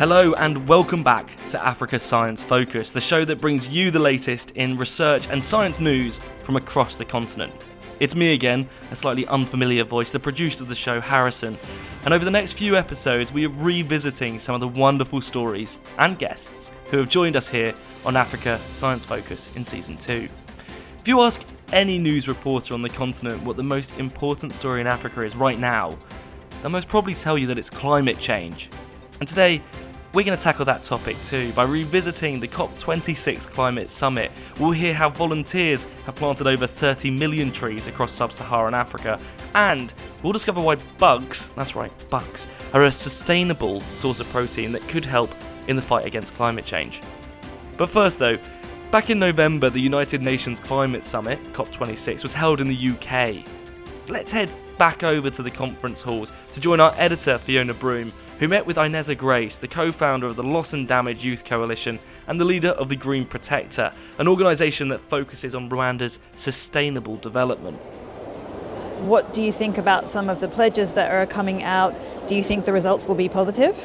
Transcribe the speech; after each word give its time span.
Hello, 0.00 0.32
and 0.38 0.66
welcome 0.66 1.02
back 1.02 1.36
to 1.48 1.62
Africa 1.62 1.98
Science 1.98 2.42
Focus, 2.42 2.90
the 2.90 3.02
show 3.02 3.22
that 3.26 3.38
brings 3.38 3.68
you 3.68 3.90
the 3.90 3.98
latest 3.98 4.50
in 4.52 4.78
research 4.78 5.28
and 5.28 5.44
science 5.44 5.78
news 5.78 6.20
from 6.42 6.56
across 6.56 6.96
the 6.96 7.04
continent. 7.04 7.52
It's 8.00 8.16
me 8.16 8.32
again, 8.32 8.66
a 8.90 8.96
slightly 8.96 9.26
unfamiliar 9.26 9.84
voice, 9.84 10.10
the 10.10 10.18
producer 10.18 10.62
of 10.62 10.70
the 10.70 10.74
show, 10.74 11.02
Harrison. 11.02 11.58
And 12.06 12.14
over 12.14 12.24
the 12.24 12.30
next 12.30 12.54
few 12.54 12.78
episodes, 12.78 13.30
we 13.30 13.44
are 13.44 13.50
revisiting 13.50 14.38
some 14.38 14.54
of 14.54 14.62
the 14.62 14.68
wonderful 14.68 15.20
stories 15.20 15.76
and 15.98 16.18
guests 16.18 16.70
who 16.90 16.96
have 16.96 17.10
joined 17.10 17.36
us 17.36 17.46
here 17.46 17.74
on 18.06 18.16
Africa 18.16 18.58
Science 18.72 19.04
Focus 19.04 19.50
in 19.54 19.62
Season 19.62 19.98
2. 19.98 20.26
If 20.98 21.08
you 21.08 21.20
ask 21.20 21.42
any 21.74 21.98
news 21.98 22.26
reporter 22.26 22.72
on 22.72 22.80
the 22.80 22.88
continent 22.88 23.42
what 23.42 23.58
the 23.58 23.62
most 23.62 23.92
important 23.98 24.54
story 24.54 24.80
in 24.80 24.86
Africa 24.86 25.20
is 25.20 25.36
right 25.36 25.58
now, 25.58 25.90
they'll 26.62 26.70
most 26.70 26.88
probably 26.88 27.14
tell 27.14 27.36
you 27.36 27.46
that 27.48 27.58
it's 27.58 27.68
climate 27.68 28.18
change. 28.18 28.70
And 29.20 29.28
today, 29.28 29.60
we're 30.12 30.24
going 30.24 30.36
to 30.36 30.42
tackle 30.42 30.64
that 30.64 30.82
topic 30.82 31.16
too 31.22 31.52
by 31.52 31.62
revisiting 31.62 32.40
the 32.40 32.48
COP26 32.48 33.46
Climate 33.46 33.90
Summit. 33.90 34.32
We'll 34.58 34.72
hear 34.72 34.92
how 34.92 35.08
volunteers 35.08 35.86
have 36.04 36.16
planted 36.16 36.48
over 36.48 36.66
30 36.66 37.10
million 37.12 37.52
trees 37.52 37.86
across 37.86 38.10
sub 38.10 38.32
Saharan 38.32 38.74
Africa, 38.74 39.20
and 39.54 39.92
we'll 40.22 40.32
discover 40.32 40.60
why 40.60 40.76
bugs, 40.98 41.50
that's 41.54 41.76
right, 41.76 41.92
bugs, 42.10 42.48
are 42.74 42.84
a 42.84 42.92
sustainable 42.92 43.80
source 43.92 44.18
of 44.18 44.28
protein 44.30 44.72
that 44.72 44.86
could 44.88 45.04
help 45.04 45.32
in 45.68 45.76
the 45.76 45.82
fight 45.82 46.06
against 46.06 46.34
climate 46.34 46.64
change. 46.64 47.00
But 47.76 47.88
first, 47.88 48.18
though, 48.18 48.38
back 48.90 49.10
in 49.10 49.18
November, 49.20 49.70
the 49.70 49.80
United 49.80 50.22
Nations 50.22 50.58
Climate 50.58 51.04
Summit, 51.04 51.40
COP26, 51.52 52.24
was 52.24 52.32
held 52.32 52.60
in 52.60 52.66
the 52.66 52.90
UK. 52.90 53.44
Let's 54.08 54.32
head 54.32 54.50
back 54.76 55.04
over 55.04 55.30
to 55.30 55.42
the 55.42 55.50
conference 55.50 56.02
halls 56.02 56.32
to 56.50 56.60
join 56.60 56.80
our 56.80 56.92
editor, 56.96 57.38
Fiona 57.38 57.74
Broom 57.74 58.12
who 58.40 58.48
met 58.48 58.64
with 58.64 58.78
Ineza 58.78 59.16
Grace, 59.16 59.58
the 59.58 59.68
co 59.68 59.92
founder 59.92 60.26
of 60.26 60.34
the 60.34 60.42
Loss 60.42 60.72
and 60.72 60.88
Damage 60.88 61.22
Youth 61.24 61.44
Coalition 61.44 61.98
and 62.26 62.40
the 62.40 62.44
leader 62.44 62.70
of 62.70 62.88
the 62.88 62.96
Green 62.96 63.26
Protector, 63.26 63.92
an 64.18 64.26
organisation 64.26 64.88
that 64.88 65.00
focuses 65.10 65.54
on 65.54 65.68
Rwanda's 65.68 66.18
sustainable 66.36 67.16
development. 67.18 67.76
What 69.06 69.34
do 69.34 69.42
you 69.42 69.52
think 69.52 69.76
about 69.76 70.08
some 70.08 70.30
of 70.30 70.40
the 70.40 70.48
pledges 70.48 70.92
that 70.92 71.12
are 71.12 71.26
coming 71.26 71.62
out? 71.62 71.94
Do 72.28 72.34
you 72.34 72.42
think 72.42 72.64
the 72.64 72.72
results 72.72 73.06
will 73.06 73.14
be 73.14 73.28
positive? 73.28 73.76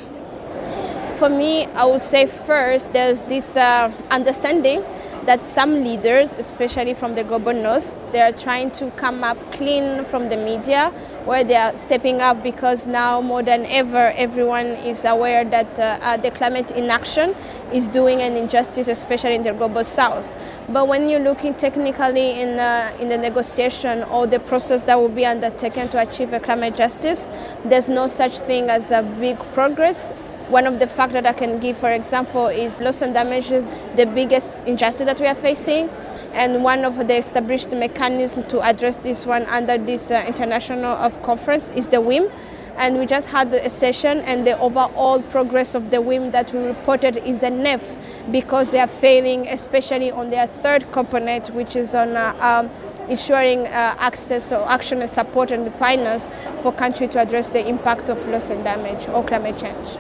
For 1.17 1.29
me, 1.29 1.65
I 1.67 1.85
would 1.85 2.01
say 2.01 2.25
first 2.25 2.93
there's 2.93 3.27
this 3.27 3.57
uh, 3.57 3.91
understanding 4.09 4.85
that 5.25 5.43
some 5.43 5.83
leaders, 5.83 6.33
especially 6.33 6.93
from 6.93 7.15
the 7.15 7.23
global 7.23 7.53
north, 7.53 7.97
they 8.11 8.21
are 8.21 8.31
trying 8.31 8.69
to 8.71 8.91
come 8.91 9.23
up 9.23 9.37
clean 9.51 10.05
from 10.05 10.29
the 10.29 10.37
media, 10.37 10.89
where 11.25 11.43
they 11.43 11.55
are 11.55 11.75
stepping 11.75 12.21
up 12.21 12.43
because 12.43 12.85
now 12.85 13.19
more 13.21 13.41
than 13.41 13.65
ever, 13.65 14.13
everyone 14.15 14.67
is 14.67 15.03
aware 15.03 15.43
that 15.43 15.79
uh, 15.79 15.97
uh, 16.01 16.17
the 16.17 16.31
climate 16.31 16.71
inaction 16.71 17.35
is 17.73 17.87
doing 17.87 18.21
an 18.21 18.37
injustice, 18.37 18.87
especially 18.87 19.35
in 19.35 19.43
the 19.43 19.53
global 19.53 19.83
south. 19.83 20.35
But 20.69 20.87
when 20.87 21.09
you're 21.09 21.19
looking 21.19 21.55
technically 21.55 22.39
in, 22.39 22.59
uh, 22.59 22.95
in 22.99 23.09
the 23.09 23.17
negotiation 23.17 24.03
or 24.03 24.27
the 24.27 24.39
process 24.39 24.83
that 24.83 24.99
will 24.99 25.09
be 25.09 25.25
undertaken 25.25 25.89
to 25.89 26.01
achieve 26.01 26.33
a 26.33 26.39
climate 26.39 26.75
justice, 26.75 27.29
there's 27.63 27.89
no 27.89 28.07
such 28.07 28.39
thing 28.39 28.69
as 28.69 28.91
a 28.91 29.01
big 29.01 29.37
progress 29.53 30.13
one 30.49 30.67
of 30.67 30.79
the 30.79 30.87
facts 30.87 31.13
that 31.13 31.25
I 31.25 31.33
can 31.33 31.59
give, 31.59 31.77
for 31.77 31.91
example, 31.91 32.47
is 32.47 32.79
loss 32.81 33.01
and 33.01 33.13
damage 33.13 33.51
is 33.51 33.65
the 33.95 34.05
biggest 34.05 34.65
injustice 34.67 35.05
that 35.05 35.19
we 35.19 35.27
are 35.27 35.35
facing. 35.35 35.89
And 36.33 36.63
one 36.63 36.83
of 36.85 36.97
the 37.07 37.17
established 37.17 37.71
mechanisms 37.71 38.45
to 38.47 38.61
address 38.61 38.97
this 38.97 39.25
one 39.25 39.43
under 39.43 39.77
this 39.77 40.11
uh, 40.11 40.23
international 40.27 41.09
conference 41.21 41.71
is 41.71 41.87
the 41.87 42.01
WIM. 42.01 42.29
And 42.77 42.99
we 42.99 43.05
just 43.05 43.29
had 43.29 43.53
a 43.53 43.69
session, 43.69 44.19
and 44.19 44.45
the 44.45 44.59
overall 44.59 45.21
progress 45.21 45.75
of 45.75 45.91
the 45.91 46.01
WIM 46.01 46.31
that 46.31 46.53
we 46.53 46.59
reported 46.59 47.15
is 47.17 47.41
NEF 47.41 47.97
because 48.31 48.69
they 48.71 48.79
are 48.79 48.87
failing, 48.87 49.47
especially 49.47 50.11
on 50.11 50.29
their 50.29 50.47
third 50.47 50.91
component, 50.91 51.51
which 51.51 51.77
is 51.77 51.95
on 51.95 52.17
uh, 52.17 52.35
um, 52.41 52.69
ensuring 53.09 53.59
uh, 53.67 53.95
access 53.97 54.51
or 54.51 54.67
action 54.67 55.01
and 55.01 55.09
support 55.09 55.51
and 55.51 55.73
finance 55.75 56.31
for 56.61 56.73
country 56.73 57.07
to 57.07 57.19
address 57.19 57.47
the 57.49 57.65
impact 57.65 58.09
of 58.09 58.27
loss 58.27 58.49
and 58.49 58.63
damage 58.65 59.07
or 59.07 59.23
climate 59.23 59.57
change. 59.57 59.97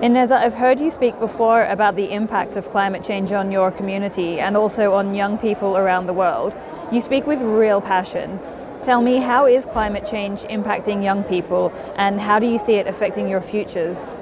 Ineza, 0.00 0.36
I've 0.36 0.54
heard 0.54 0.78
you 0.78 0.90
speak 0.90 1.18
before 1.18 1.64
about 1.64 1.96
the 1.96 2.12
impact 2.12 2.54
of 2.54 2.70
climate 2.70 3.02
change 3.02 3.32
on 3.32 3.50
your 3.50 3.72
community 3.72 4.38
and 4.38 4.56
also 4.56 4.92
on 4.92 5.12
young 5.16 5.38
people 5.38 5.76
around 5.76 6.06
the 6.06 6.12
world. 6.12 6.56
You 6.92 7.00
speak 7.00 7.26
with 7.26 7.42
real 7.42 7.80
passion. 7.80 8.38
Tell 8.80 9.02
me, 9.02 9.16
how 9.16 9.46
is 9.46 9.66
climate 9.66 10.06
change 10.08 10.42
impacting 10.42 11.02
young 11.02 11.24
people 11.24 11.72
and 11.96 12.20
how 12.20 12.38
do 12.38 12.46
you 12.46 12.58
see 12.58 12.74
it 12.74 12.86
affecting 12.86 13.28
your 13.28 13.40
futures? 13.40 14.20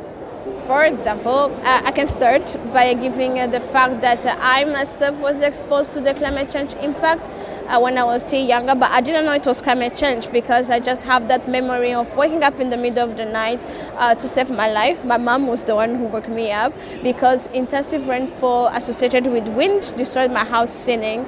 For 0.66 0.82
example, 0.86 1.54
uh, 1.62 1.82
I 1.84 1.92
can 1.92 2.08
start 2.08 2.56
by 2.72 2.94
giving 2.94 3.38
uh, 3.38 3.46
the 3.46 3.60
fact 3.60 4.00
that 4.00 4.24
uh, 4.24 4.34
I 4.40 4.64
myself 4.64 5.18
was 5.18 5.42
exposed 5.42 5.92
to 5.92 6.00
the 6.00 6.14
climate 6.14 6.50
change 6.50 6.72
impact 6.82 7.28
uh, 7.68 7.80
when 7.80 7.98
I 7.98 8.04
was 8.04 8.24
still 8.26 8.44
younger, 8.44 8.74
but 8.74 8.90
I 8.90 9.00
didn't 9.00 9.24
know 9.24 9.32
it 9.32 9.46
was 9.46 9.60
climate 9.60 9.96
change 9.96 10.30
because 10.30 10.70
I 10.70 10.80
just 10.80 11.04
have 11.04 11.28
that 11.28 11.48
memory 11.48 11.92
of 11.92 12.14
waking 12.16 12.42
up 12.42 12.60
in 12.60 12.70
the 12.70 12.76
middle 12.76 13.08
of 13.10 13.16
the 13.16 13.24
night 13.24 13.60
uh, 13.96 14.14
to 14.14 14.28
save 14.28 14.50
my 14.50 14.70
life. 14.70 15.04
My 15.04 15.18
mom 15.18 15.46
was 15.46 15.64
the 15.64 15.74
one 15.74 15.94
who 15.94 16.04
woke 16.04 16.28
me 16.28 16.52
up 16.52 16.72
because 17.02 17.46
intensive 17.48 18.06
rainfall 18.06 18.68
associated 18.68 19.26
with 19.26 19.46
wind 19.48 19.94
destroyed 19.96 20.30
my 20.30 20.44
house 20.44 20.72
ceiling. 20.72 21.26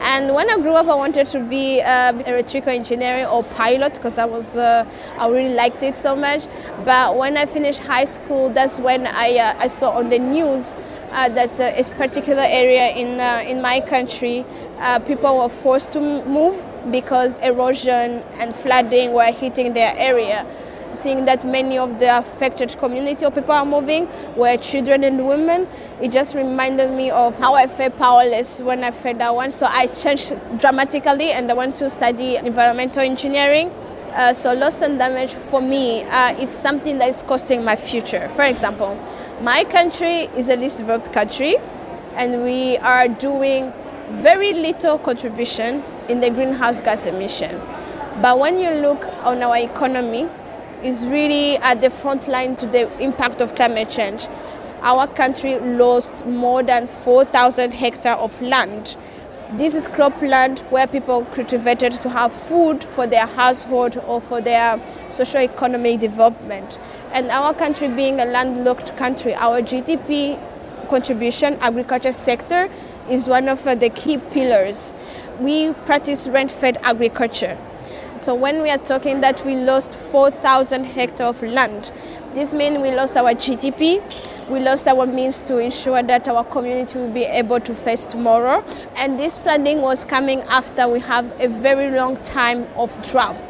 And 0.00 0.34
when 0.34 0.48
I 0.48 0.56
grew 0.56 0.72
up, 0.72 0.86
I 0.86 0.94
wanted 0.94 1.26
to 1.26 1.40
be 1.40 1.82
uh, 1.82 2.14
electrical 2.20 2.72
engineering 2.72 3.26
or 3.26 3.42
pilot 3.44 3.94
because 3.94 4.16
I 4.16 4.24
was 4.24 4.56
uh, 4.56 4.86
I 5.18 5.28
really 5.28 5.52
liked 5.52 5.82
it 5.82 5.96
so 5.98 6.16
much. 6.16 6.46
But 6.86 7.18
when 7.18 7.36
I 7.36 7.44
finished 7.44 7.80
high 7.80 8.06
school, 8.06 8.48
that's 8.48 8.78
when 8.78 9.06
I 9.06 9.36
uh, 9.36 9.56
I 9.58 9.66
saw 9.66 9.90
on 9.90 10.08
the 10.08 10.18
news 10.18 10.74
uh, 11.12 11.28
that 11.28 11.60
uh, 11.60 11.72
a 11.76 11.84
particular 11.96 12.44
area 12.46 12.88
in 12.90 13.20
uh, 13.20 13.44
in 13.46 13.60
my 13.60 13.80
country 13.80 14.46
uh, 14.80 14.98
people 14.98 15.38
were 15.38 15.48
forced 15.48 15.92
to 15.92 16.00
move 16.00 16.62
because 16.90 17.38
erosion 17.40 18.22
and 18.34 18.54
flooding 18.54 19.12
were 19.12 19.30
hitting 19.30 19.74
their 19.74 19.94
area. 19.96 20.46
Seeing 20.92 21.24
that 21.26 21.46
many 21.46 21.78
of 21.78 22.00
the 22.00 22.18
affected 22.18 22.76
community 22.78 23.24
of 23.24 23.32
people 23.34 23.52
are 23.52 23.64
moving 23.64 24.08
were 24.34 24.56
children 24.56 25.04
and 25.04 25.24
women, 25.24 25.68
it 26.00 26.10
just 26.10 26.34
reminded 26.34 26.90
me 26.90 27.10
of 27.10 27.38
how 27.38 27.54
I 27.54 27.68
felt 27.68 27.96
powerless 27.96 28.60
when 28.60 28.82
I 28.82 28.90
felt 28.90 29.18
that 29.18 29.32
one. 29.32 29.52
So 29.52 29.66
I 29.66 29.86
changed 29.86 30.34
dramatically 30.58 31.30
and 31.30 31.48
I 31.48 31.54
went 31.54 31.76
to 31.76 31.88
study 31.90 32.36
environmental 32.36 33.02
engineering. 33.02 33.70
Uh, 34.14 34.32
so 34.32 34.52
loss 34.52 34.82
and 34.82 34.98
damage 34.98 35.34
for 35.34 35.60
me 35.60 36.02
uh, 36.02 36.34
is 36.40 36.50
something 36.50 36.98
that 36.98 37.10
is 37.10 37.22
costing 37.22 37.62
my 37.62 37.76
future. 37.76 38.28
For 38.34 38.42
example, 38.42 38.98
my 39.42 39.62
country 39.62 40.22
is 40.36 40.48
a 40.48 40.56
least 40.56 40.78
developed 40.78 41.12
country, 41.12 41.56
and 42.14 42.42
we 42.42 42.76
are 42.78 43.06
doing 43.06 43.72
very 44.10 44.52
little 44.52 44.98
contribution 44.98 45.82
in 46.08 46.20
the 46.20 46.30
greenhouse 46.30 46.80
gas 46.80 47.06
emission. 47.06 47.60
But 48.20 48.38
when 48.38 48.58
you 48.58 48.70
look 48.70 49.06
on 49.24 49.42
our 49.42 49.56
economy, 49.56 50.28
it's 50.82 51.02
really 51.02 51.56
at 51.58 51.80
the 51.80 51.90
front 51.90 52.26
line 52.26 52.56
to 52.56 52.66
the 52.66 52.90
impact 53.00 53.40
of 53.40 53.54
climate 53.54 53.88
change. 53.88 54.26
Our 54.82 55.06
country 55.06 55.58
lost 55.58 56.26
more 56.26 56.62
than 56.62 56.86
4,000 56.86 57.72
hectares 57.72 58.16
of 58.18 58.40
land. 58.42 58.96
This 59.52 59.74
is 59.74 59.88
cropland 59.88 60.60
where 60.70 60.86
people 60.86 61.24
cultivated 61.26 61.92
to 61.92 62.08
have 62.08 62.32
food 62.32 62.84
for 62.94 63.06
their 63.06 63.26
household 63.26 63.96
or 64.06 64.20
for 64.20 64.40
their 64.40 64.80
socio-economic 65.10 66.00
development. 66.00 66.78
And 67.12 67.30
our 67.30 67.52
country 67.54 67.88
being 67.88 68.20
a 68.20 68.24
landlocked 68.24 68.96
country, 68.96 69.34
our 69.34 69.60
GDP 69.60 70.38
contribution, 70.88 71.54
agriculture 71.60 72.12
sector, 72.12 72.68
is 73.10 73.26
one 73.26 73.48
of 73.48 73.66
uh, 73.66 73.74
the 73.74 73.90
key 73.90 74.18
pillars. 74.18 74.94
We 75.40 75.72
practice 75.72 76.26
rain 76.28 76.48
fed 76.48 76.78
agriculture. 76.82 77.58
So 78.20 78.34
when 78.34 78.62
we 78.62 78.70
are 78.70 78.78
talking 78.78 79.22
that 79.22 79.44
we 79.46 79.56
lost 79.56 79.94
4,000 79.94 80.84
hectares 80.84 81.20
of 81.36 81.42
land, 81.42 81.90
this 82.34 82.52
means 82.52 82.78
we 82.78 82.90
lost 82.90 83.16
our 83.16 83.32
GDP, 83.32 84.02
we 84.50 84.60
lost 84.60 84.86
our 84.86 85.06
means 85.06 85.40
to 85.42 85.58
ensure 85.58 86.02
that 86.02 86.28
our 86.28 86.44
community 86.44 86.98
will 86.98 87.10
be 87.10 87.24
able 87.24 87.60
to 87.60 87.74
face 87.74 88.04
tomorrow. 88.04 88.62
And 88.96 89.18
this 89.18 89.38
flooding 89.38 89.80
was 89.80 90.04
coming 90.04 90.42
after 90.42 90.86
we 90.86 91.00
have 91.00 91.24
a 91.40 91.48
very 91.48 91.90
long 91.96 92.18
time 92.18 92.66
of 92.76 92.90
drought. 93.08 93.40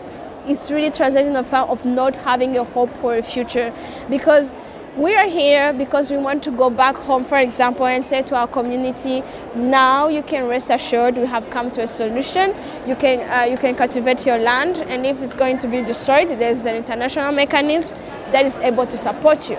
It's 0.47 0.71
really 0.71 0.91
translating 0.91 1.33
the 1.33 1.45
fact 1.45 1.69
of 1.69 1.85
not 1.85 2.15
having 2.15 2.57
a 2.57 2.65
hope 2.65 2.97
for 2.99 3.17
a 3.17 3.23
future 3.23 3.75
because 4.09 4.55
we 4.97 5.15
are 5.15 5.29
here 5.29 5.73
because 5.73 6.11
we 6.11 6.17
want 6.17 6.43
to 6.43 6.51
go 6.51 6.69
back 6.69 6.97
home, 6.97 7.25
for 7.25 7.39
example, 7.39 7.87
and 7.87 8.05
say 8.05 8.23
to 8.23 8.35
our 8.35 8.49
community, 8.49 9.23
now 9.55 10.09
you 10.09 10.23
can 10.23 10.49
rest 10.49 10.71
assured 10.71 11.17
we 11.17 11.27
have 11.27 11.49
come 11.51 11.71
to 11.71 11.83
a 11.83 11.87
solution. 11.87 12.55
You 12.87 12.97
can, 12.97 13.21
uh, 13.31 13.45
you 13.51 13.57
can 13.57 13.77
cultivate 13.77 14.27
your 14.27 14.39
land, 14.39 14.79
and 14.79 15.07
if 15.07 15.23
it's 15.23 15.35
going 15.35 15.61
to 15.61 15.69
be 15.69 15.83
destroyed, 15.83 16.29
there's 16.29 16.65
an 16.65 16.75
international 16.75 17.31
mechanism 17.33 17.95
that 18.33 18.45
is 18.45 18.57
able 18.57 18.87
to 18.87 18.99
support 18.99 19.49
you. 19.49 19.59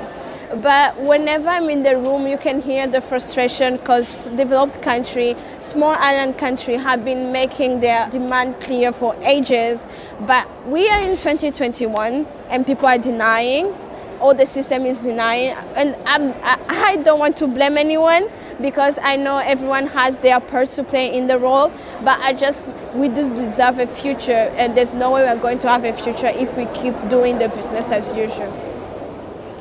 But 0.62 1.00
whenever 1.00 1.48
I'm 1.48 1.70
in 1.70 1.84
the 1.84 1.96
room, 1.96 2.28
you 2.28 2.38
can 2.38 2.60
hear 2.62 2.86
the 2.86 3.00
frustration 3.00 3.78
because 3.78 4.14
developed 4.36 4.82
country, 4.82 5.38
small 5.60 5.96
island 5.98 6.38
country 6.38 6.76
have 6.76 7.06
been 7.06 7.32
making 7.32 7.80
their 7.80 8.10
demand 8.10 8.60
clear 8.60 8.92
for 8.92 9.16
ages. 9.24 9.88
But 10.28 10.46
we 10.68 10.90
are 10.90 11.00
in 11.00 11.12
2021 11.16 12.28
and 12.50 12.68
people 12.68 12.88
are 12.88 12.98
denying 12.98 13.74
all 14.22 14.34
the 14.34 14.46
system 14.46 14.86
is 14.86 15.00
denying. 15.00 15.54
And 15.76 15.96
I'm, 16.06 16.34
I 16.44 16.98
don't 16.98 17.20
want 17.20 17.36
to 17.38 17.48
blame 17.48 17.78
anyone 17.78 18.30
because 18.62 18.98
I 19.02 19.16
know 19.16 19.38
everyone 19.40 19.88
has 19.88 20.18
their 20.20 20.40
part 20.40 20.70
to 20.70 20.84
play 20.84 21.16
in 21.18 21.28
the 21.28 21.38
role, 21.38 21.72
but 22.04 22.20
I 22.20 22.34
just, 22.34 22.74
we 22.94 23.10
do 23.10 23.34
deserve 23.36 23.80
a 23.80 23.88
future, 23.88 24.32
and 24.32 24.78
there's 24.78 24.94
no 24.94 25.12
way 25.12 25.24
we're 25.24 25.42
going 25.42 25.60
to 25.60 25.70
have 25.70 25.84
a 25.84 25.94
future 25.94 26.28
if 26.28 26.56
we 26.56 26.66
keep 26.68 26.96
doing 27.10 27.40
the 27.40 27.50
business 27.50 27.92
as 27.92 28.14
usual. 28.14 28.52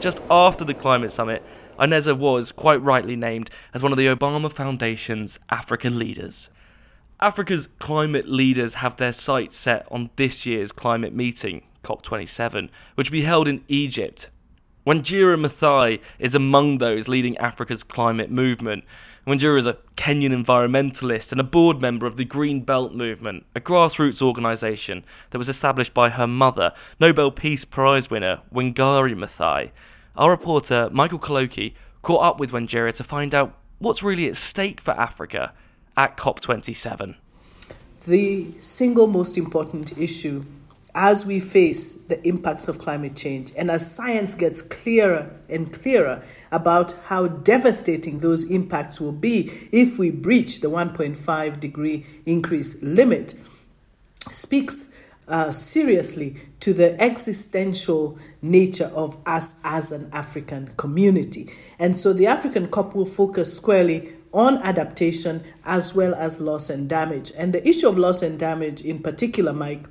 Just 0.00 0.20
after 0.30 0.64
the 0.64 0.74
climate 0.74 1.12
summit, 1.12 1.42
Ineza 1.78 2.16
was, 2.16 2.52
quite 2.52 2.82
rightly, 2.82 3.16
named 3.16 3.50
as 3.72 3.82
one 3.82 3.90
of 3.90 3.98
the 3.98 4.06
Obama 4.06 4.52
Foundation's 4.52 5.38
African 5.48 5.98
leaders. 5.98 6.50
Africa's 7.20 7.68
climate 7.78 8.28
leaders 8.28 8.74
have 8.74 8.96
their 8.96 9.12
sights 9.12 9.56
set 9.56 9.86
on 9.90 10.10
this 10.16 10.46
year's 10.46 10.72
climate 10.72 11.14
meeting, 11.14 11.62
COP27, 11.84 12.68
which 12.94 13.10
will 13.10 13.16
be 13.18 13.22
held 13.22 13.48
in 13.48 13.64
Egypt. 13.68 14.30
Wanjira 14.86 15.38
Maathai 15.38 16.00
is 16.18 16.34
among 16.34 16.78
those 16.78 17.06
leading 17.06 17.36
Africa's 17.36 17.82
climate 17.82 18.30
movement. 18.30 18.84
Wanjira 19.26 19.58
is 19.58 19.66
a 19.66 19.76
Kenyan 19.96 20.32
environmentalist 20.32 21.32
and 21.32 21.40
a 21.40 21.44
board 21.44 21.82
member 21.82 22.06
of 22.06 22.16
the 22.16 22.24
Green 22.24 22.62
Belt 22.62 22.94
Movement, 22.94 23.44
a 23.54 23.60
grassroots 23.60 24.22
organisation 24.22 25.04
that 25.30 25.38
was 25.38 25.50
established 25.50 25.92
by 25.92 26.08
her 26.08 26.26
mother, 26.26 26.72
Nobel 26.98 27.30
Peace 27.30 27.66
Prize 27.66 28.08
winner 28.08 28.40
Wangari 28.52 29.14
Maathai. 29.14 29.70
Our 30.16 30.30
reporter, 30.30 30.88
Michael 30.90 31.18
Kaloki, 31.18 31.74
caught 32.00 32.24
up 32.24 32.40
with 32.40 32.50
Wanjira 32.50 32.94
to 32.94 33.04
find 33.04 33.34
out 33.34 33.54
what's 33.80 34.02
really 34.02 34.28
at 34.28 34.36
stake 34.36 34.80
for 34.80 34.92
Africa 34.92 35.52
at 35.94 36.16
COP27? 36.16 37.16
The 38.06 38.58
single 38.58 39.06
most 39.06 39.36
important 39.36 39.98
issue 39.98 40.46
as 40.94 41.24
we 41.24 41.40
face 41.40 41.94
the 42.06 42.26
impacts 42.26 42.68
of 42.68 42.78
climate 42.78 43.16
change 43.16 43.52
and 43.56 43.70
as 43.70 43.94
science 43.94 44.34
gets 44.34 44.62
clearer 44.62 45.30
and 45.48 45.72
clearer 45.72 46.22
about 46.52 46.92
how 47.04 47.28
devastating 47.28 48.18
those 48.18 48.50
impacts 48.50 49.00
will 49.00 49.12
be 49.12 49.50
if 49.72 49.98
we 49.98 50.10
breach 50.10 50.60
the 50.60 50.68
1.5 50.68 51.60
degree 51.60 52.06
increase 52.26 52.82
limit, 52.82 53.34
speaks 54.30 54.92
uh, 55.28 55.52
seriously 55.52 56.36
to 56.58 56.72
the 56.72 57.00
existential 57.00 58.18
nature 58.42 58.90
of 58.94 59.16
us 59.26 59.54
as 59.64 59.92
an 59.92 60.10
African 60.12 60.66
community. 60.76 61.48
And 61.78 61.96
so 61.96 62.12
the 62.12 62.26
African 62.26 62.68
COP 62.68 62.94
will 62.94 63.06
focus 63.06 63.56
squarely 63.56 64.12
on 64.32 64.58
adaptation 64.58 65.42
as 65.64 65.94
well 65.94 66.14
as 66.14 66.40
loss 66.40 66.68
and 66.70 66.88
damage. 66.88 67.32
And 67.38 67.52
the 67.52 67.66
issue 67.66 67.88
of 67.88 67.96
loss 67.96 68.22
and 68.22 68.38
damage, 68.38 68.80
in 68.82 68.98
particular, 68.98 69.52
Mike, 69.52 69.84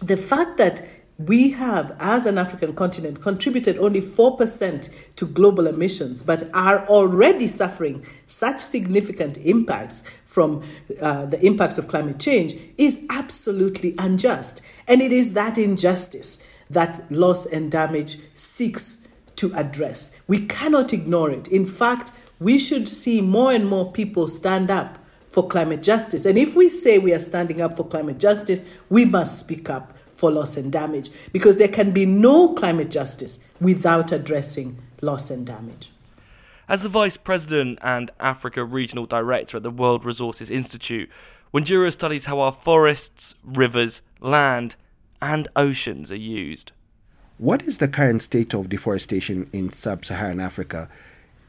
the 0.00 0.16
fact 0.16 0.58
that 0.58 0.82
we 1.18 1.50
have, 1.50 1.96
as 1.98 2.26
an 2.26 2.38
African 2.38 2.74
continent, 2.74 3.20
contributed 3.20 3.76
only 3.78 4.00
4% 4.00 4.88
to 5.16 5.26
global 5.26 5.66
emissions, 5.66 6.22
but 6.22 6.48
are 6.54 6.86
already 6.86 7.48
suffering 7.48 8.04
such 8.26 8.60
significant 8.60 9.36
impacts 9.38 10.04
from 10.26 10.62
uh, 11.00 11.26
the 11.26 11.44
impacts 11.44 11.76
of 11.76 11.88
climate 11.88 12.20
change 12.20 12.54
is 12.76 13.04
absolutely 13.10 13.96
unjust. 13.98 14.60
And 14.86 15.02
it 15.02 15.10
is 15.10 15.32
that 15.32 15.58
injustice 15.58 16.46
that 16.70 17.10
loss 17.10 17.46
and 17.46 17.70
damage 17.70 18.18
seeks 18.34 19.08
to 19.36 19.52
address. 19.54 20.20
We 20.28 20.46
cannot 20.46 20.92
ignore 20.92 21.30
it. 21.30 21.48
In 21.48 21.66
fact, 21.66 22.12
we 22.38 22.58
should 22.58 22.88
see 22.88 23.20
more 23.20 23.52
and 23.52 23.66
more 23.66 23.90
people 23.90 24.28
stand 24.28 24.70
up 24.70 24.98
for 25.38 25.46
climate 25.46 25.84
justice. 25.84 26.24
And 26.24 26.36
if 26.36 26.56
we 26.56 26.68
say 26.68 26.98
we 26.98 27.14
are 27.14 27.20
standing 27.20 27.60
up 27.60 27.76
for 27.76 27.84
climate 27.84 28.18
justice, 28.18 28.64
we 28.90 29.04
must 29.04 29.38
speak 29.38 29.70
up 29.70 29.92
for 30.12 30.32
loss 30.32 30.56
and 30.56 30.72
damage 30.72 31.10
because 31.32 31.58
there 31.58 31.68
can 31.68 31.92
be 31.92 32.04
no 32.04 32.54
climate 32.54 32.90
justice 32.90 33.38
without 33.60 34.10
addressing 34.10 34.76
loss 35.00 35.30
and 35.30 35.46
damage. 35.46 35.92
As 36.68 36.82
the 36.82 36.88
Vice 36.88 37.16
President 37.16 37.78
and 37.82 38.10
Africa 38.18 38.64
Regional 38.64 39.06
Director 39.06 39.58
at 39.58 39.62
the 39.62 39.70
World 39.70 40.04
Resources 40.04 40.50
Institute, 40.50 41.08
Wanjira 41.54 41.92
studies 41.92 42.24
how 42.24 42.40
our 42.40 42.50
forests, 42.50 43.36
rivers, 43.44 44.02
land, 44.18 44.74
and 45.22 45.46
oceans 45.54 46.10
are 46.10 46.16
used. 46.16 46.72
What 47.38 47.62
is 47.62 47.78
the 47.78 47.86
current 47.86 48.22
state 48.22 48.54
of 48.54 48.68
deforestation 48.68 49.48
in 49.52 49.72
sub 49.72 50.04
Saharan 50.04 50.40
Africa? 50.40 50.88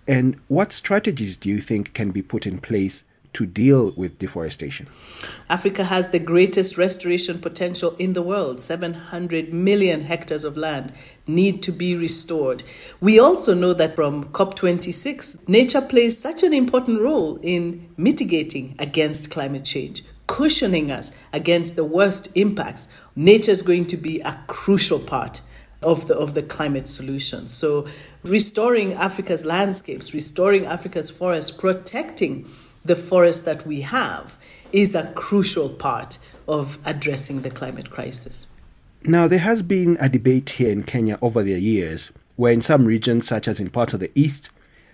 And 0.08 0.40
what 0.48 0.72
strategies 0.72 1.36
do 1.36 1.50
you 1.50 1.60
think 1.60 1.96
can 1.96 2.12
be 2.12 2.22
put 2.22 2.46
in 2.46 2.60
place 2.60 3.04
to 3.34 3.46
deal 3.46 3.92
with 3.96 4.18
deforestation? 4.20 4.88
Africa 5.50 5.84
has 5.84 6.10
the 6.10 6.20
greatest 6.20 6.78
restoration 6.78 7.40
potential 7.40 7.96
in 8.00 8.14
the 8.14 8.22
world. 8.22 8.60
700 8.60 9.54
million 9.54 10.02
hectares 10.02 10.44
of 10.44 10.58
land 10.58 10.94
need 11.28 11.62
to 11.64 11.72
be 11.72 11.96
restored. 11.96 12.64
We 13.00 13.20
also 13.20 13.54
know 13.54 13.74
that 13.74 13.96
from 13.96 14.26
COP26, 14.26 15.48
nature 15.48 15.82
plays 15.82 16.18
such 16.18 16.44
an 16.44 16.54
important 16.54 17.02
role 17.02 17.38
in 17.42 17.90
mitigating 17.98 18.76
against 18.80 19.32
climate 19.32 19.66
change, 19.66 20.04
cushioning 20.28 20.92
us 20.92 21.18
against 21.34 21.76
the 21.76 21.86
worst 21.86 22.36
impacts. 22.36 22.88
Nature 23.16 23.52
is 23.52 23.62
going 23.62 23.86
to 23.88 23.98
be 23.98 24.20
a 24.22 24.38
crucial 24.48 25.00
part 25.00 25.42
of 25.82 26.08
the 26.08 26.16
of 26.16 26.34
the 26.34 26.44
climate 26.44 26.88
solution. 26.88 27.48
So 27.48 27.88
restoring 28.24 28.94
Africa's 28.94 29.46
landscapes, 29.46 30.14
restoring 30.14 30.66
Africa's 30.66 31.10
forests, 31.10 31.52
protecting 31.52 32.46
the 32.90 32.96
forest 32.96 33.46
that 33.46 33.68
we 33.68 33.82
have 33.82 34.36
is 34.72 34.96
a 34.96 35.14
crucial 35.14 35.70
part 35.70 36.18
of 36.48 36.80
addressing 36.88 37.44
the 37.44 37.52
climate 37.52 37.92
crisis. 37.92 38.48
Now, 39.04 39.28
there 39.28 39.38
has 39.38 39.62
been 39.62 39.96
a 40.00 40.10
debate 40.10 40.50
here 40.50 40.72
in 40.72 40.82
Kenya 40.82 41.20
over 41.22 41.44
the 41.44 41.60
years 41.60 42.12
where, 42.36 42.52
in 42.52 42.62
some 42.62 42.86
regions, 42.86 43.28
such 43.28 43.48
as 43.48 43.60
in 43.60 43.70
parts 43.70 43.94
of 43.94 44.00
the 44.00 44.12
east, 44.16 44.50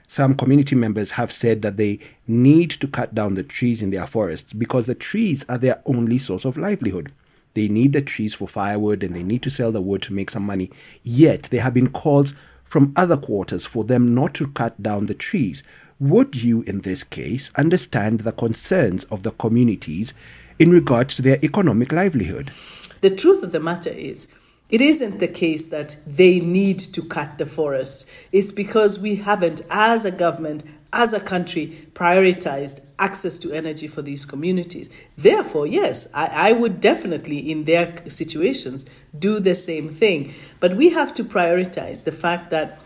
some 0.10 0.36
community 0.36 0.76
members 0.76 1.12
have 1.12 1.32
said 1.32 1.62
that 1.62 1.78
they 1.78 2.00
need 2.28 2.70
to 2.72 2.88
cut 2.88 3.16
down 3.16 3.36
the 3.36 3.44
trees 3.44 3.82
in 3.82 3.92
their 3.92 4.06
forests 4.06 4.52
because 4.52 4.88
the 4.88 4.94
trees 4.94 5.46
are 5.48 5.58
their 5.58 5.82
only 5.86 6.18
source 6.18 6.44
of 6.44 6.58
livelihood. 6.58 7.14
They 7.54 7.70
need 7.70 7.94
the 7.94 8.02
trees 8.02 8.34
for 8.34 8.48
firewood 8.48 9.04
and 9.04 9.16
they 9.16 9.24
need 9.24 9.42
to 9.44 9.50
sell 9.50 9.72
the 9.72 9.82
wood 9.82 10.02
to 10.04 10.14
make 10.14 10.30
some 10.30 10.44
money. 10.44 10.70
Yet, 11.02 11.44
there 11.44 11.62
have 11.62 11.74
been 11.74 11.92
calls 11.92 12.34
from 12.66 12.92
other 12.98 13.16
quarters 13.16 13.66
for 13.66 13.86
them 13.86 14.14
not 14.14 14.34
to 14.34 14.48
cut 14.48 14.84
down 14.84 15.06
the 15.06 15.14
trees. 15.14 15.64
Would 16.00 16.36
you, 16.36 16.62
in 16.64 16.82
this 16.82 17.06
case, 17.06 17.52
understand 17.56 18.22
the 18.22 18.34
concerns 18.34 19.06
of 19.06 19.24
the 19.24 19.32
communities 19.32 20.14
in 20.60 20.72
regards 20.72 21.16
to 21.16 21.22
their 21.22 21.40
economic 21.44 21.94
livelihood? 21.94 22.52
The 23.00 23.16
truth 23.16 23.44
of 23.44 23.54
the 23.54 23.62
matter 23.62 23.92
is, 23.92 24.28
it 24.70 24.82
isn't 24.82 25.20
the 25.20 25.28
case 25.28 25.68
that 25.70 25.96
they 26.06 26.40
need 26.42 26.80
to 26.80 27.02
cut 27.02 27.38
the 27.38 27.46
forest. 27.46 28.12
It's 28.32 28.52
because 28.52 29.00
we 29.00 29.18
haven't, 29.18 29.62
as 29.70 30.04
a 30.04 30.12
government, 30.12 30.64
as 30.92 31.14
a 31.14 31.20
country, 31.20 31.88
prioritized 31.94 32.86
access 32.98 33.38
to 33.40 33.52
energy 33.52 33.88
for 33.88 34.02
these 34.02 34.26
communities. 34.26 34.90
Therefore, 35.18 35.68
yes, 35.68 36.10
I, 36.14 36.50
I, 36.50 36.52
would 36.54 36.82
definitely, 36.82 37.52
in 37.52 37.66
their 37.66 37.96
situations, 38.08 38.86
do 39.18 39.40
the 39.40 39.56
same 39.56 39.88
thing. 39.90 40.34
But 40.60 40.76
we 40.76 40.90
have 40.90 41.14
to 41.16 41.24
prioritize 41.24 42.04
the 42.04 42.12
fact 42.12 42.50
that 42.50 42.82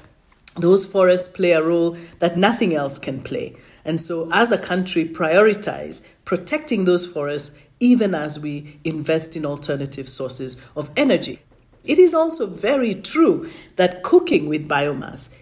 those 0.56 0.86
forests 0.86 1.28
play 1.28 1.52
a 1.52 1.64
role 1.64 1.92
that 2.20 2.38
nothing 2.38 2.76
else 2.76 2.98
can 2.98 3.22
play. 3.22 3.56
And 3.86 4.00
so, 4.00 4.30
as 4.34 4.52
a 4.52 4.58
country, 4.58 5.06
prioritize 5.06 6.08
protecting 6.26 6.86
those 6.86 7.06
forests 7.06 7.60
even 7.80 8.14
as 8.14 8.40
we 8.40 8.80
invest 8.84 9.36
in 9.36 9.46
alternative 9.46 10.10
sources 10.10 10.66
of 10.76 10.92
energy. 10.98 11.40
It 11.84 11.98
is 11.98 12.14
also 12.14 12.46
very 12.46 12.94
true 12.94 13.50
that 13.78 14.04
cooking 14.04 14.48
with 14.48 14.68
biomass 14.68 15.36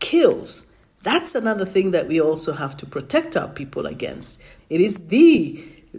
kills 0.00 0.74
that's 1.04 1.34
another 1.34 1.66
thing 1.66 1.90
that 1.90 2.08
we 2.08 2.20
also 2.20 2.54
have 2.54 2.76
to 2.78 2.86
protect 2.86 3.36
our 3.36 3.48
people 3.48 3.84
against. 3.84 4.42
It 4.70 4.80
is 4.80 5.08
the 5.08 5.56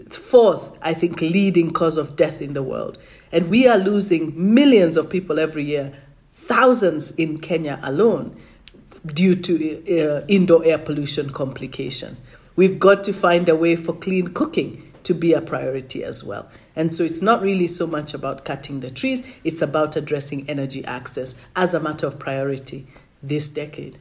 fourth, 0.10 0.76
I 0.82 0.96
think, 0.96 1.22
leading 1.22 1.72
cause 1.72 1.98
of 1.98 2.16
death 2.16 2.42
in 2.42 2.54
the 2.54 2.64
world. 2.64 2.98
And 3.32 3.50
we 3.50 3.68
are 3.68 3.78
losing 3.78 4.34
millions 4.36 4.98
of 4.98 5.10
people 5.10 5.40
every 5.40 5.64
year, 5.64 5.94
thousands 6.48 7.12
in 7.12 7.40
Kenya 7.40 7.80
alone, 7.84 8.36
due 9.06 9.36
to 9.36 9.54
uh, 10.00 10.26
indoor 10.28 10.64
air 10.66 10.78
pollution 10.78 11.30
complications. 11.32 12.22
We've 12.56 12.80
got 12.80 13.04
to 13.06 13.14
find 13.14 13.48
a 13.50 13.56
way 13.56 13.76
for 13.76 13.94
clean 13.94 14.30
cooking 14.30 14.92
to 15.04 15.14
be 15.14 15.34
a 15.34 15.42
priority 15.42 16.04
as 16.04 16.24
well. 16.24 16.50
And 16.76 16.92
so 16.92 17.04
it's 17.04 17.22
not 17.22 17.42
really 17.42 17.68
so 17.68 17.86
much 17.86 18.14
about 18.14 18.44
cutting 18.44 18.80
the 18.80 18.90
trees, 18.90 19.36
it's 19.44 19.62
about 19.62 19.96
addressing 19.96 20.50
energy 20.50 20.84
access 20.86 21.36
as 21.56 21.74
a 21.74 21.80
matter 21.80 22.08
of 22.08 22.18
priority 22.18 22.88
this 23.22 23.48
decade. 23.48 24.00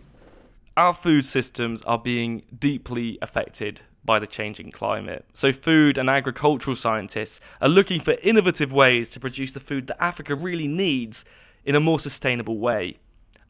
Our 0.77 0.95
food 0.95 1.25
systems 1.25 1.83
are 1.83 1.99
being 1.99 2.43
deeply 2.59 3.19
affected 3.23 3.83
by 4.05 4.19
the 4.19 4.27
changing 4.27 4.71
climate. 4.71 5.25
So, 5.33 5.53
food 5.53 5.99
and 5.99 6.11
agricultural 6.11 6.77
scientists 6.77 7.41
are 7.61 7.69
looking 7.69 8.01
for 8.01 8.13
innovative 8.23 8.73
ways 8.73 9.09
to 9.11 9.21
produce 9.21 9.53
the 9.53 9.61
food 9.61 9.87
that 9.87 10.03
Africa 10.03 10.35
really 10.35 10.69
needs 10.69 11.25
in 11.65 11.75
a 11.75 11.81
more 11.81 11.99
sustainable 11.99 12.59
way. 12.59 12.99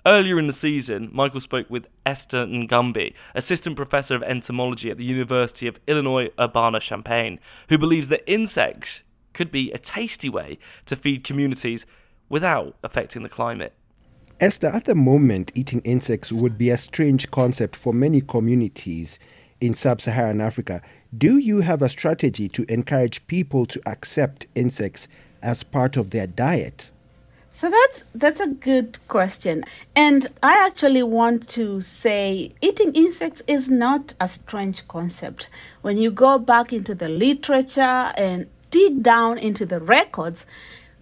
Earlier 0.06 0.38
in 0.38 0.47
the 0.47 0.52
season, 0.52 1.09
Michael 1.12 1.40
spoke 1.40 1.71
with 1.71 1.87
Esther 2.04 2.44
Ngumbi, 2.44 3.14
assistant 3.35 3.75
professor 3.75 4.14
of 4.14 4.23
entomology 4.23 4.90
at 4.90 4.99
the 4.99 5.04
University 5.04 5.66
of 5.66 5.80
Illinois 5.87 6.28
Urbana 6.38 6.78
Champaign, 6.78 7.40
who 7.71 7.78
believes 7.78 8.09
that 8.09 8.30
insects 8.30 9.02
could 9.33 9.50
be 9.50 9.73
a 9.73 9.78
tasty 9.78 10.28
way 10.28 10.59
to 10.85 10.94
feed 10.94 11.25
communities 11.25 11.87
without 12.28 12.76
affecting 12.83 13.23
the 13.23 13.28
climate. 13.30 13.73
Esther, 14.40 14.66
at 14.68 14.85
the 14.85 14.94
moment, 14.94 15.52
eating 15.54 15.80
insects 15.85 16.33
would 16.33 16.59
be 16.59 16.68
a 16.68 16.76
strange 16.76 17.30
concept 17.30 17.76
for 17.76 17.94
many 17.94 18.21
communities 18.21 19.18
in 19.61 19.73
sub 19.73 20.00
Saharan 20.00 20.40
Africa. 20.40 20.83
Do 21.16 21.38
you 21.38 21.61
have 21.61 21.80
a 21.80 21.88
strategy 21.88 22.49
to 22.50 22.66
encourage 22.68 23.26
people 23.26 23.64
to 23.66 23.80
accept 23.87 24.47
insects 24.54 25.09
as 25.42 25.62
part 25.62 25.97
of 25.97 26.11
their 26.11 26.26
diet? 26.26 26.92
So 27.56 27.70
that's 27.70 28.04
that's 28.12 28.40
a 28.40 28.49
good 28.49 28.99
question. 29.06 29.64
And 29.94 30.26
I 30.42 30.66
actually 30.66 31.04
want 31.04 31.49
to 31.50 31.80
say 31.80 32.52
eating 32.61 32.92
insects 32.94 33.44
is 33.46 33.70
not 33.70 34.14
a 34.20 34.26
strange 34.26 34.88
concept. 34.88 35.49
When 35.80 35.96
you 35.96 36.11
go 36.11 36.37
back 36.40 36.73
into 36.73 36.96
the 36.96 37.08
literature 37.08 38.12
and 38.16 38.49
dig 38.73 39.04
down 39.04 39.38
into 39.38 39.64
the 39.64 39.78
records, 39.78 40.46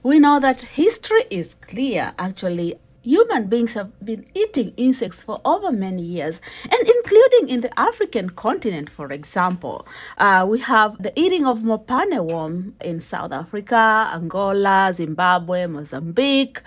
we 0.02 0.18
know 0.18 0.38
that 0.40 0.60
history 0.60 1.24
is 1.30 1.54
clear 1.54 2.12
actually 2.18 2.78
human 3.02 3.46
beings 3.48 3.74
have 3.74 3.90
been 4.04 4.24
eating 4.34 4.72
insects 4.76 5.22
for 5.22 5.40
over 5.44 5.70
many 5.70 6.02
years, 6.02 6.40
and 6.64 6.88
including 6.88 7.48
in 7.48 7.60
the 7.60 7.78
African 7.78 8.30
continent, 8.30 8.88
for 8.88 9.10
example. 9.10 9.86
Uh, 10.18 10.46
we 10.48 10.60
have 10.60 11.02
the 11.02 11.12
eating 11.18 11.44
of 11.44 11.60
mopane 11.60 12.30
worm 12.30 12.74
in 12.80 13.00
South 13.00 13.32
Africa, 13.32 14.10
Angola, 14.12 14.90
Zimbabwe, 14.92 15.66
Mozambique. 15.66 16.62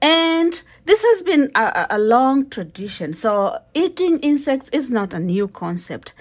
And 0.00 0.60
this 0.84 1.02
has 1.02 1.22
been 1.22 1.50
a, 1.54 1.86
a 1.90 1.98
long 1.98 2.50
tradition. 2.50 3.14
So, 3.14 3.58
eating 3.72 4.18
insects 4.20 4.68
is 4.70 4.90
not 4.90 5.14
a 5.14 5.18
new 5.18 5.48
concept. 5.48 6.12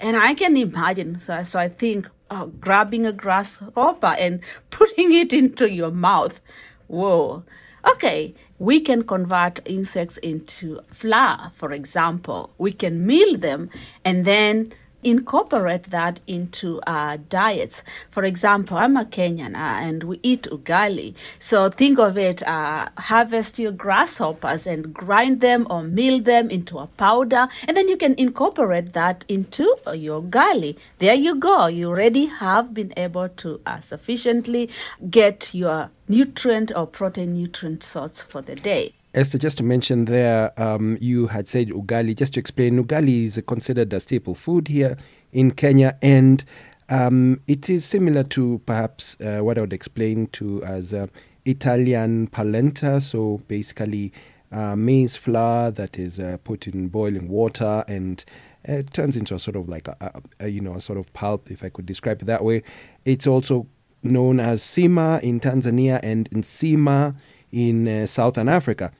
And 0.00 0.16
I 0.16 0.34
can 0.34 0.56
imagine, 0.56 1.18
so, 1.18 1.42
so 1.42 1.58
I 1.58 1.68
think, 1.68 2.08
oh, 2.30 2.46
grabbing 2.60 3.06
a 3.06 3.12
grasshopper 3.12 4.14
and 4.18 4.40
putting 4.70 5.12
it 5.12 5.32
into 5.32 5.70
your 5.70 5.90
mouth. 5.90 6.40
Whoa. 6.86 7.44
Okay, 7.92 8.34
we 8.58 8.80
can 8.80 9.02
convert 9.04 9.60
insects 9.66 10.16
into 10.18 10.80
flour, 10.88 11.50
for 11.54 11.72
example. 11.72 12.50
We 12.58 12.72
can 12.72 13.06
mill 13.06 13.36
them 13.36 13.70
and 14.04 14.24
then 14.24 14.72
incorporate 15.02 15.84
that 15.84 16.20
into 16.26 16.80
our 16.86 17.16
diets. 17.16 17.82
For 18.10 18.24
example, 18.24 18.76
I'm 18.76 18.96
a 18.96 19.04
Kenyan 19.04 19.54
uh, 19.54 19.58
and 19.58 20.04
we 20.04 20.20
eat 20.22 20.42
ugali. 20.50 21.14
So 21.38 21.70
think 21.70 21.98
of 21.98 22.18
it 22.18 22.42
uh, 22.42 22.88
harvest 22.98 23.58
your 23.58 23.72
grasshoppers 23.72 24.66
and 24.66 24.92
grind 24.92 25.40
them 25.40 25.66
or 25.70 25.82
mill 25.82 26.20
them 26.20 26.50
into 26.50 26.78
a 26.78 26.86
powder, 26.86 27.48
and 27.66 27.76
then 27.76 27.88
you 27.88 27.96
can 27.96 28.14
incorporate 28.18 28.92
that 28.92 29.24
into 29.28 29.76
your 29.94 30.20
ugali. 30.20 30.76
There 30.98 31.14
you 31.14 31.36
go. 31.36 31.66
You 31.66 31.88
already 31.88 32.26
have 32.26 32.74
been 32.74 32.92
able 32.96 33.28
to 33.28 33.60
uh, 33.66 33.80
sufficiently 33.80 34.70
get 35.10 35.54
your 35.54 35.90
nutrient 36.08 36.72
or 36.74 36.86
protein 36.86 37.34
nutrient 37.34 37.84
source 37.84 38.20
for 38.20 38.42
the 38.42 38.56
day. 38.56 38.97
Esther, 39.14 39.38
just 39.38 39.56
to 39.58 39.64
mention 39.64 40.04
there, 40.04 40.52
um, 40.60 40.98
you 41.00 41.28
had 41.28 41.48
said 41.48 41.68
ugali. 41.68 42.14
Just 42.14 42.34
to 42.34 42.40
explain, 42.40 42.82
ugali 42.84 43.24
is 43.24 43.42
considered 43.46 43.92
a 43.92 44.00
staple 44.00 44.34
food 44.34 44.68
here 44.68 44.96
in 45.32 45.50
Kenya, 45.52 45.96
and 46.02 46.44
um, 46.88 47.40
it 47.46 47.70
is 47.70 47.84
similar 47.84 48.22
to 48.24 48.60
perhaps 48.66 49.16
uh, 49.20 49.40
what 49.40 49.56
I 49.56 49.62
would 49.62 49.72
explain 49.72 50.26
to 50.28 50.62
as 50.62 50.92
uh, 50.92 51.06
Italian 51.44 52.26
polenta. 52.26 53.00
So 53.00 53.40
basically, 53.48 54.12
uh, 54.52 54.76
maize 54.76 55.16
flour 55.16 55.70
that 55.70 55.98
is 55.98 56.18
uh, 56.18 56.36
put 56.44 56.66
in 56.66 56.88
boiling 56.88 57.28
water 57.28 57.84
and 57.86 58.24
it 58.64 58.92
turns 58.92 59.16
into 59.16 59.34
a 59.34 59.38
sort 59.38 59.56
of 59.56 59.68
like 59.68 59.88
a, 59.88 59.96
a, 60.00 60.44
a, 60.44 60.48
you 60.48 60.60
know 60.60 60.74
a 60.74 60.80
sort 60.80 60.98
of 60.98 61.12
pulp, 61.12 61.50
if 61.50 61.62
I 61.62 61.68
could 61.68 61.86
describe 61.86 62.22
it 62.22 62.26
that 62.26 62.44
way. 62.44 62.62
It's 63.04 63.26
also 63.26 63.66
known 64.02 64.40
as 64.40 64.62
sima 64.62 65.20
in 65.22 65.40
Tanzania 65.40 66.00
and 66.02 66.30
nsima 66.30 67.16
in 67.52 67.88
uh, 67.88 68.06
Southern 68.06 68.48
Africa. 68.48 68.92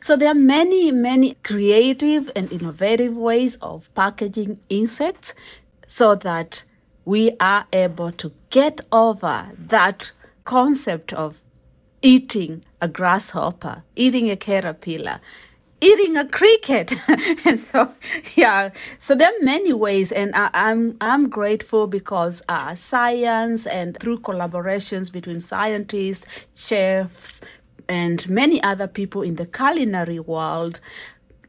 So 0.00 0.16
there 0.16 0.30
are 0.30 0.34
many, 0.34 0.90
many 0.90 1.34
creative 1.42 2.30
and 2.34 2.52
innovative 2.52 3.16
ways 3.16 3.56
of 3.56 3.92
packaging 3.94 4.58
insects 4.68 5.34
so 5.86 6.14
that 6.14 6.64
we 7.04 7.32
are 7.40 7.66
able 7.72 8.12
to 8.12 8.32
get 8.50 8.80
over 8.92 9.50
that 9.58 10.12
concept 10.44 11.12
of 11.12 11.40
eating 12.02 12.64
a 12.80 12.88
grasshopper, 12.88 13.82
eating 13.96 14.30
a 14.30 14.36
caterpillar, 14.36 15.20
eating 15.80 16.16
a 16.16 16.26
cricket. 16.26 16.92
and 17.44 17.58
so, 17.58 17.92
yeah, 18.34 18.70
so 18.98 19.14
there 19.14 19.28
are 19.28 19.44
many 19.44 19.72
ways, 19.72 20.12
and 20.12 20.34
I, 20.34 20.46
am 20.46 20.50
I'm, 20.54 20.96
I'm 21.00 21.28
grateful 21.28 21.86
because 21.86 22.42
uh, 22.48 22.74
science 22.74 23.66
and 23.66 23.98
through 23.98 24.20
collaborations 24.20 25.10
between 25.10 25.40
scientists, 25.40 26.26
chefs, 26.54 27.40
and 27.90 28.28
many 28.28 28.62
other 28.62 28.86
people 28.86 29.20
in 29.20 29.34
the 29.34 29.44
culinary 29.44 30.20
world, 30.20 30.78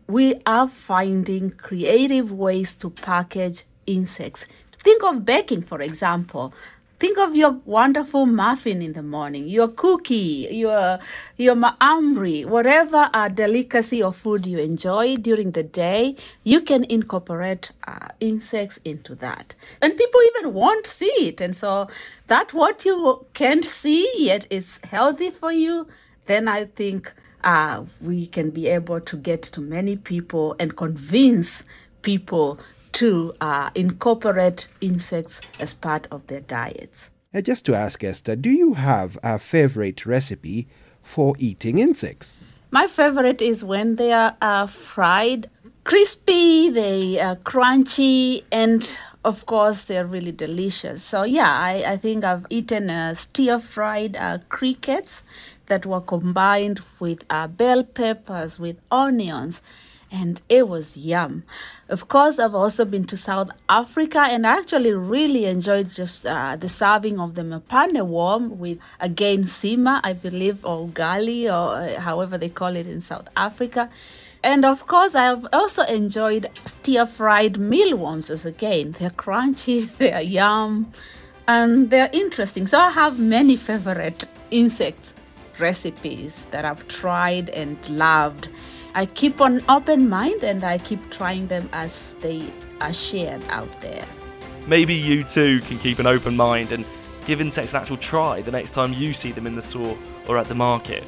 we 0.07 0.41
are 0.47 0.67
finding 0.67 1.51
creative 1.51 2.31
ways 2.31 2.73
to 2.73 2.89
package 2.89 3.63
insects. 3.85 4.47
Think 4.83 5.03
of 5.03 5.23
baking, 5.23 5.61
for 5.61 5.79
example. 5.81 6.51
Think 6.99 7.19
of 7.19 7.35
your 7.35 7.51
wonderful 7.65 8.25
muffin 8.25 8.81
in 8.81 8.93
the 8.93 9.03
morning, 9.03 9.47
your 9.47 9.67
cookie, 9.67 10.47
your 10.51 10.99
your 11.37 11.55
mahamri, 11.55 12.45
whatever 12.45 13.09
a 13.13 13.29
delicacy 13.29 14.01
or 14.03 14.11
food 14.11 14.45
you 14.47 14.57
enjoy 14.59 15.15
during 15.15 15.51
the 15.51 15.63
day. 15.63 16.15
You 16.43 16.61
can 16.61 16.83
incorporate 16.85 17.71
uh, 17.87 18.09
insects 18.19 18.77
into 18.83 19.15
that, 19.15 19.55
and 19.81 19.97
people 19.97 20.21
even 20.29 20.53
won't 20.53 20.87
see 20.87 21.17
it. 21.29 21.41
And 21.41 21.55
so 21.55 21.87
that 22.27 22.53
what 22.53 22.85
you 22.85 23.25
can't 23.33 23.65
see 23.65 24.07
yet 24.17 24.45
is 24.51 24.79
healthy 24.83 25.31
for 25.31 25.51
you 25.51 25.87
then 26.25 26.47
I 26.47 26.65
think 26.65 27.13
uh, 27.43 27.83
we 28.01 28.25
can 28.27 28.49
be 28.49 28.67
able 28.67 29.01
to 29.01 29.17
get 29.17 29.41
to 29.43 29.61
many 29.61 29.95
people 29.95 30.55
and 30.59 30.75
convince 30.75 31.63
people 32.01 32.59
to 32.93 33.33
uh, 33.41 33.69
incorporate 33.75 34.67
insects 34.81 35.41
as 35.59 35.73
part 35.73 36.07
of 36.11 36.27
their 36.27 36.41
diets. 36.41 37.11
Uh, 37.33 37.41
just 37.41 37.65
to 37.65 37.73
ask 37.75 38.03
Esther, 38.03 38.35
do 38.35 38.49
you 38.49 38.73
have 38.73 39.17
a 39.23 39.39
favorite 39.39 40.05
recipe 40.05 40.67
for 41.01 41.35
eating 41.39 41.77
insects? 41.77 42.41
My 42.71 42.87
favorite 42.87 43.41
is 43.41 43.63
when 43.63 43.95
they 43.95 44.11
are 44.11 44.35
uh, 44.41 44.67
fried, 44.67 45.49
crispy, 45.83 46.69
they 46.69 47.19
are 47.19 47.37
crunchy, 47.37 48.43
and 48.51 48.97
of 49.23 49.45
course 49.45 49.83
they're 49.83 50.05
really 50.05 50.31
delicious. 50.31 51.03
So 51.03 51.23
yeah, 51.23 51.51
I, 51.51 51.83
I 51.93 51.97
think 51.97 52.23
I've 52.23 52.45
eaten 52.49 52.89
uh, 52.89 53.13
stir 53.13 53.59
fried 53.59 54.15
uh, 54.15 54.39
crickets 54.49 55.23
that 55.67 55.85
were 55.85 56.01
combined 56.01 56.81
with 56.99 57.23
uh, 57.29 57.47
bell 57.47 57.83
peppers, 57.83 58.59
with 58.59 58.77
onions, 58.89 59.61
and 60.11 60.41
it 60.49 60.67
was 60.67 60.97
yum. 60.97 61.43
Of 61.87 62.07
course, 62.09 62.37
I've 62.37 62.55
also 62.55 62.83
been 62.83 63.05
to 63.05 63.15
South 63.15 63.49
Africa 63.69 64.19
and 64.29 64.45
I 64.45 64.57
actually 64.57 64.91
really 64.91 65.45
enjoyed 65.45 65.91
just 65.91 66.25
uh, 66.25 66.57
the 66.57 66.67
serving 66.67 67.19
of 67.19 67.35
the 67.35 67.43
mopane 67.43 68.05
worm 68.05 68.59
with 68.59 68.79
again 68.99 69.43
sima, 69.43 70.01
I 70.03 70.13
believe, 70.13 70.65
or 70.65 70.87
ugali, 70.87 71.45
or 71.45 71.75
uh, 71.77 71.99
however 72.01 72.37
they 72.37 72.49
call 72.49 72.75
it 72.75 72.87
in 72.87 73.01
South 73.01 73.29
Africa. 73.37 73.89
And 74.43 74.65
of 74.65 74.87
course, 74.87 75.13
I've 75.13 75.45
also 75.53 75.83
enjoyed 75.83 76.49
stir 76.65 77.05
fried 77.05 77.57
mealworms 77.57 78.29
again. 78.45 78.95
They're 78.97 79.11
crunchy, 79.11 79.89
they're 79.97 80.21
yum, 80.21 80.91
and 81.47 81.89
they're 81.89 82.09
interesting. 82.11 82.67
So 82.67 82.79
I 82.79 82.89
have 82.89 83.19
many 83.19 83.55
favorite 83.55 84.25
insects 84.49 85.13
recipes 85.59 86.45
that 86.51 86.65
I've 86.65 86.87
tried 86.87 87.49
and 87.49 87.77
loved. 87.89 88.49
I 88.93 89.05
keep 89.05 89.39
an 89.39 89.63
open 89.69 90.09
mind 90.09 90.43
and 90.43 90.63
I 90.63 90.79
keep 90.79 91.09
trying 91.11 91.47
them 91.47 91.69
as 91.71 92.15
they 92.19 92.51
are 92.81 92.93
shared 92.93 93.41
out 93.49 93.81
there. 93.81 94.05
Maybe 94.67 94.93
you 94.93 95.23
too 95.23 95.61
can 95.61 95.79
keep 95.79 95.99
an 95.99 96.07
open 96.07 96.35
mind 96.35 96.71
and 96.71 96.83
give 97.25 97.39
insects 97.39 97.73
an 97.73 97.81
actual 97.81 97.97
try 97.97 98.41
the 98.41 98.51
next 98.51 98.71
time 98.71 98.93
you 98.93 99.13
see 99.13 99.31
them 99.31 99.47
in 99.47 99.55
the 99.55 99.61
store 99.61 99.97
or 100.27 100.37
at 100.37 100.47
the 100.47 100.55
market. 100.55 101.03